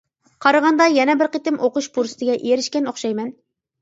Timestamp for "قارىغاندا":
0.45-0.87